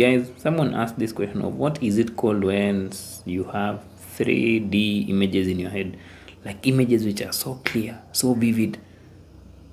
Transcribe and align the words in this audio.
guys 0.00 0.32
someone 0.38 0.72
asked 0.72 0.98
this 0.98 1.12
question 1.12 1.42
of 1.42 1.56
what 1.56 1.82
is 1.82 1.98
it 1.98 2.16
called 2.16 2.42
when 2.42 2.90
you 3.26 3.44
have 3.44 3.84
3d 4.16 5.10
images 5.10 5.46
in 5.46 5.58
your 5.58 5.68
head? 5.68 5.98
Like 6.46 6.66
images 6.66 7.04
which 7.04 7.20
are 7.20 7.30
so 7.30 7.60
clear 7.66 8.00
so 8.10 8.32
vivid 8.32 8.78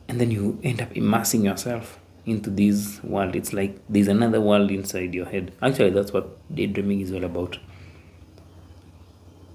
and 0.10 0.20
then 0.20 0.29
you 0.29 0.60
end 0.62 0.82
up 0.82 0.92
immersing 0.97 1.46
yourself 1.46 2.00
into 2.26 2.50
this 2.50 3.02
world. 3.02 3.34
It's 3.34 3.54
like 3.54 3.79
there's 3.88 4.10
another 4.10 4.42
world 4.42 4.71
inside 4.71 5.13
your 5.16 5.26
head. 5.26 5.54
Actually 5.62 5.92
that's 5.92 6.12
what 6.12 6.38
daydreaming 6.54 6.99
is 6.99 7.13
all 7.13 7.24
about. 7.24 7.58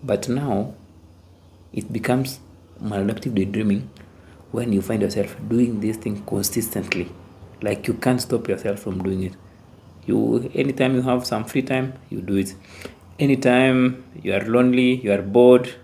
But 0.03 0.31
now 0.31 0.73
it 1.75 1.93
becomes 1.93 2.41
maladaptive 2.83 3.35
daydreaming 3.35 3.91
when 4.51 4.73
you 4.73 4.81
find 4.81 5.03
yourself 5.03 5.37
doing 5.47 5.81
this 5.81 5.99
thing 5.99 6.25
consistently. 6.25 7.13
Like 7.61 7.87
you 7.87 7.93
can't 7.93 8.23
stop 8.23 8.49
yourself 8.49 8.81
from 8.81 9.03
doing 9.03 9.25
it 9.25 9.35
you 10.07 10.51
anytime 10.55 10.95
you 10.95 11.03
have 11.03 11.27
some 11.27 11.45
free 11.45 11.63
time 11.63 11.93
you 12.11 12.21
do 12.21 12.37
it. 12.37 12.55
Anytime 13.19 14.05
you 14.23 14.35
are 14.35 14.45
lonely 14.45 14.97
you 14.97 15.13
are 15.13 15.23
bored 15.23 15.75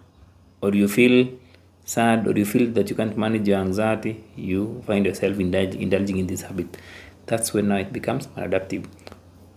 or 0.61 0.74
you 0.74 0.88
feel 0.88 1.28
sad 1.84 2.27
or 2.27 2.33
you 2.33 2.45
feel 2.45 2.70
that 2.73 2.91
you 2.91 2.97
can't 2.97 3.16
manage 3.16 3.48
your 3.48 3.59
anxiety 3.59 4.25
you 4.37 4.83
find 4.87 5.06
yourself 5.06 5.38
indulge, 5.38 5.75
indulging 5.75 6.19
in 6.19 6.27
this 6.27 6.42
habit. 6.42 6.77
That's 7.27 7.52
when 7.52 7.69
now 7.69 7.77
it 7.77 7.92
becomes 7.92 8.28
adaptive 8.37 8.87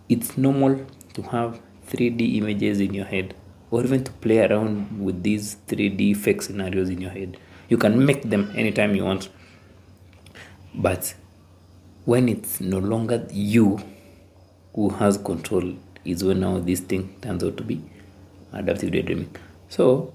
it's 0.08 0.36
normal 0.36 0.84
to 1.14 1.22
have 1.22 1.60
3d 1.88 2.36
images 2.36 2.80
in 2.80 2.94
your 2.94 3.06
head 3.06 3.34
or 3.70 3.82
even 3.82 4.04
to 4.04 4.12
play 4.12 4.38
around 4.40 5.02
with 5.02 5.22
these 5.22 5.56
3d 5.68 6.16
fake 6.16 6.42
scenarios 6.42 6.90
in 6.90 7.00
your 7.00 7.10
head. 7.10 7.36
You 7.68 7.78
can 7.78 8.04
make 8.04 8.22
them 8.22 8.52
anytime 8.54 8.94
you 8.94 9.04
want. 9.04 9.28
But 10.74 11.14
when 12.04 12.28
it's 12.28 12.60
no 12.60 12.78
longer 12.78 13.26
you 13.32 13.80
who 14.74 14.88
has 14.90 15.16
control 15.18 15.74
is 16.04 16.22
when 16.24 16.40
now 16.40 16.58
this 16.58 16.80
thing 16.80 17.16
turns 17.22 17.42
out 17.44 17.56
to 17.56 17.62
be 17.62 17.80
adaptive 18.52 18.90
daydreaming. 18.90 19.34
So 19.68 20.12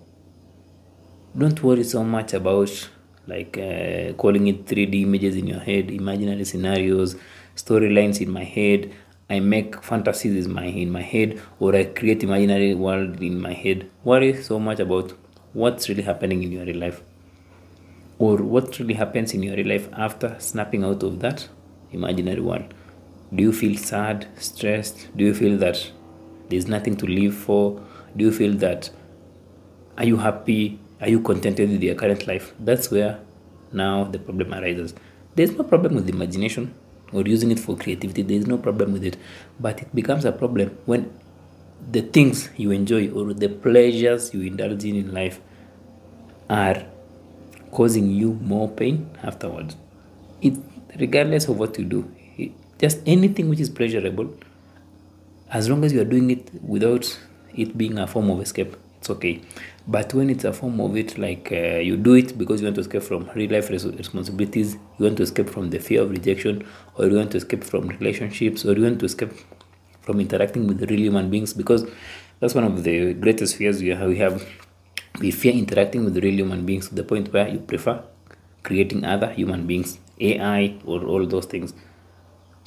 don't 1.38 1.62
worry 1.64 1.84
so 1.84 2.04
much 2.04 2.34
about 2.34 2.90
like 3.28 3.58
uh, 3.58 4.14
calling 4.14 4.48
it 4.48 4.66
3D 4.66 5.04
images 5.04 5.36
in 5.36 5.48
your 5.48 5.60
head, 5.60 5.92
imaginary 5.92 6.44
scenarios, 6.46 7.16
storylines 7.56 8.22
in 8.22 8.32
my 8.32 8.44
head. 8.44 8.92
I 9.30 9.40
make 9.40 9.84
fantasies 9.84 10.46
in 10.46 10.52
my 10.52 10.66
in 10.66 10.90
my 10.92 11.04
head, 11.04 11.40
or 11.60 11.76
I 11.76 11.84
create 11.86 12.24
imaginary 12.24 12.74
world 12.74 13.22
in 13.22 13.40
my 13.40 13.54
head. 13.54 13.90
Worry 14.04 14.42
so 14.42 14.60
much 14.60 14.80
about 14.80 15.14
what's 15.54 15.88
really 15.88 16.02
happening 16.02 16.42
in 16.42 16.52
your 16.52 16.66
real 16.66 16.78
life, 16.78 17.02
or 18.18 18.38
what 18.38 18.80
really 18.80 18.96
happens 18.96 19.36
in 19.36 19.44
your 19.44 19.56
real 19.56 19.68
life 19.68 19.88
after 19.94 20.36
snapping 20.40 20.84
out 20.84 21.04
of 21.04 21.20
that 21.20 21.48
imaginary 21.92 22.42
world 22.42 22.74
do 23.34 23.44
you 23.44 23.54
feel 23.54 23.78
sad 23.78 24.28
stressed? 24.38 25.08
Do 25.16 25.24
you 25.24 25.34
feel 25.34 25.58
that 25.58 25.92
there's 26.50 26.68
nothing 26.68 26.98
to 26.98 27.06
live 27.06 27.36
for? 27.36 27.82
Do 28.16 28.26
you 28.26 28.32
feel 28.32 28.54
that 28.58 28.90
are 29.98 30.06
you 30.06 30.18
happy? 30.18 30.80
Are 31.00 31.10
you 31.10 31.22
contented 31.22 31.70
with 31.70 31.84
your 31.84 31.96
current 31.96 32.28
life? 32.28 32.54
That's 32.60 32.90
where 32.90 33.20
now 33.72 34.06
the 34.06 34.20
problem 34.20 34.54
arises. 34.54 34.96
There's 35.36 35.52
no 35.52 35.64
problem 35.64 35.96
with 35.96 36.10
imagination 36.10 36.74
or 37.14 37.22
using 37.22 37.52
it 37.52 37.60
for 37.60 37.78
creativity. 37.78 38.24
There's 38.24 38.48
no 38.48 38.58
problem 38.58 38.94
with 38.94 39.04
it. 39.04 39.18
But 39.60 39.82
it 39.82 39.94
becomes 39.94 40.26
a 40.26 40.32
problem 40.32 40.78
when 40.86 41.14
the 41.92 42.02
things 42.02 42.50
you 42.58 42.72
enjoy 42.72 43.10
or 43.12 43.34
the 43.34 43.48
pleasures 43.48 44.34
you 44.34 44.42
indulge 44.42 44.84
in 44.86 44.96
in 44.96 45.14
life 45.14 45.40
are 46.50 46.84
causing 47.72 48.10
you 48.10 48.34
more 48.42 48.68
pain 48.68 49.10
afterwards. 49.22 49.78
It 50.42 50.56
regardless 51.00 51.48
of 51.48 51.60
what 51.60 51.78
you 51.78 51.86
do 51.86 52.12
just 52.80 53.00
anything 53.06 53.50
which 53.50 53.60
is 53.60 53.70
pleasurable 53.70 54.34
as 55.52 55.70
long 55.70 55.84
as 55.84 55.94
you 55.94 56.02
are 56.02 56.06
doing 56.16 56.30
it 56.32 56.50
without 56.64 57.20
it 57.56 57.78
being 57.78 57.98
a 57.98 58.08
form 58.08 58.30
of 58.30 58.42
escape 58.42 58.76
it's 59.00 59.10
okay. 59.10 59.42
But 59.88 60.14
when 60.14 60.30
it's 60.30 60.44
a 60.44 60.52
form 60.52 60.80
of 60.82 60.96
it 60.98 61.18
like 61.18 61.52
uh, 61.52 61.80
you 61.80 61.96
do 61.96 62.16
it 62.16 62.38
because 62.38 62.62
you 62.62 62.66
want 62.66 62.76
to 62.76 62.82
escape 62.82 63.02
from 63.02 63.30
real 63.34 63.50
life 63.52 63.70
res- 63.70 63.86
responsibilities 63.86 64.74
you 64.98 65.06
want 65.06 65.18
to 65.18 65.24
escape 65.24 65.50
from 65.50 65.70
the 65.70 65.80
fear 65.80 66.02
of 66.02 66.12
rejection 66.12 66.68
or 66.96 67.08
you 67.08 67.16
want 67.16 67.32
to 67.32 67.38
escape 67.38 67.64
from 67.64 67.88
relationships 67.88 68.66
or 68.66 68.74
you 68.74 68.84
want 68.84 69.00
to 69.00 69.06
escape 69.06 69.32
from 70.02 70.20
interacting 70.20 70.68
with 70.68 70.90
real 70.90 71.00
human 71.00 71.30
beings 71.30 71.54
because 71.54 71.90
that's 72.40 72.54
one 72.54 72.66
of 72.66 72.84
the 72.84 73.14
greatest 73.14 73.56
fears 73.56 73.82
we 73.82 73.90
have 73.90 74.08
we 74.08 74.18
have. 74.18 74.46
We 75.20 75.32
fear 75.32 75.54
interacting 75.54 76.06
with 76.06 76.18
real 76.18 76.36
human 76.36 76.66
beings 76.66 76.90
to 76.90 76.96
the 76.96 77.04
point 77.04 77.34
where 77.34 77.48
you 77.48 77.60
prefer 77.60 78.04
creating 78.64 79.06
other 79.06 79.32
human 79.32 79.66
beings 79.66 80.00
ai 80.20 80.78
or 80.86 81.04
all 81.06 81.26
those 81.26 81.46
things 81.46 81.74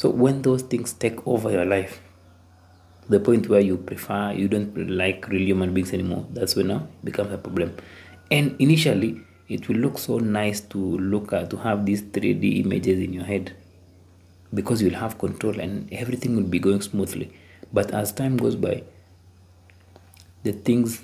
so 0.02 0.10
when 0.10 0.42
those 0.42 0.62
things 0.62 0.92
take 0.94 1.24
over 1.28 1.48
your 1.48 1.64
life, 1.64 2.02
the 3.08 3.20
point 3.20 3.48
where 3.48 3.60
you 3.60 3.76
prefer, 3.76 4.32
you 4.32 4.48
don't 4.48 4.76
like 4.90 5.28
real 5.28 5.46
human 5.46 5.72
beings 5.72 5.92
anymore, 5.92 6.26
that's 6.30 6.56
when 6.56 6.66
now 6.66 6.88
it 6.88 7.04
becomes 7.04 7.32
a 7.32 7.38
problem. 7.38 7.76
And 8.28 8.56
initially, 8.58 9.20
it 9.48 9.68
will 9.68 9.76
look 9.76 9.98
so 9.98 10.18
nice 10.18 10.60
to 10.60 10.78
look 10.78 11.32
at, 11.32 11.50
to 11.50 11.56
have 11.58 11.86
these 11.86 12.02
3D 12.02 12.64
images 12.64 12.98
in 12.98 13.12
your 13.12 13.22
head 13.22 13.52
because 14.52 14.82
you'll 14.82 14.98
have 14.98 15.18
control 15.18 15.60
and 15.60 15.88
everything 15.92 16.34
will 16.34 16.50
be 16.50 16.58
going 16.58 16.82
smoothly. 16.82 17.32
But 17.72 17.92
as 17.92 18.10
time 18.10 18.38
goes 18.38 18.56
by, 18.56 18.82
the 20.42 20.52
things 20.52 21.00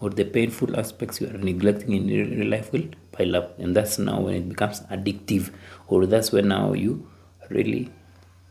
or 0.00 0.10
the 0.10 0.24
painful 0.24 0.76
aspects 0.76 1.20
you 1.20 1.28
are 1.28 1.38
neglecting 1.38 1.92
in 1.92 2.08
real 2.08 2.48
life 2.48 2.72
will 2.72 2.88
pile 3.12 3.36
up. 3.36 3.56
And 3.60 3.76
that's 3.76 3.96
now 4.00 4.22
when 4.22 4.34
it 4.34 4.48
becomes 4.48 4.80
addictive, 4.90 5.52
or 5.86 6.04
that's 6.06 6.32
when 6.32 6.48
now 6.48 6.72
you 6.72 7.08
really 7.48 7.92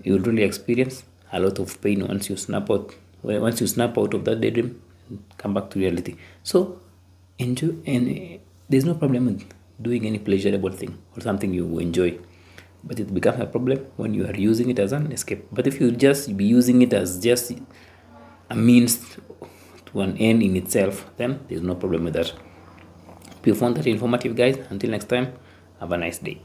you 0.04 0.14
will 0.14 0.22
really 0.22 0.44
experience 0.44 1.04
a 1.32 1.40
lot 1.40 1.60
of 1.60 1.82
pain 1.82 2.08
once 2.08 2.30
you 2.30 2.38
snap 2.38 2.70
out 2.70 2.96
once 3.22 3.60
you 3.62 3.68
snap 3.68 3.98
out 3.98 4.14
of 4.14 4.24
that 4.26 4.40
daydream 4.40 4.82
and 5.10 5.24
come 5.38 5.54
back 5.54 5.70
to 5.70 5.80
reality. 5.80 6.16
So 6.44 6.80
enjoy 7.38 7.76
and 7.86 8.10
eh, 8.10 8.38
there's 8.70 8.86
no 8.86 8.96
problem 8.96 9.26
with 9.26 9.44
doing 9.82 10.06
any 10.06 10.20
pleasurable 10.20 10.72
thing 10.72 10.98
or 11.16 11.22
something 11.22 11.54
you 11.54 11.80
enjoy. 11.80 12.18
But 12.84 13.00
it 13.00 13.14
becomes 13.14 13.42
a 13.42 13.46
problem 13.46 13.86
when 13.98 14.14
you 14.14 14.26
are 14.26 14.36
using 14.36 14.70
it 14.70 14.80
as 14.80 14.94
an 14.94 15.12
escape. 15.12 15.46
But 15.52 15.68
if 15.68 15.82
you 15.82 15.92
just 15.92 16.38
be 16.38 16.46
using 16.46 16.82
it 16.82 16.94
as 16.94 17.20
just 17.22 17.52
a 18.50 18.56
means 18.56 19.18
to 19.88 20.02
an 20.02 20.18
end 20.18 20.42
in 20.42 20.56
itself 20.56 21.10
then 21.18 21.42
there's 21.48 21.62
no 21.62 21.76
problem 21.76 22.06
with 22.06 22.14
that. 22.14 22.32
If 23.42 23.48
you 23.48 23.56
found 23.56 23.76
that 23.78 23.88
informative 23.88 24.36
guys. 24.36 24.58
Until 24.70 24.92
next 24.92 25.10
time 25.10 25.34
have 25.80 25.92
a 25.92 25.98
nice 25.98 26.20
day 26.20 26.42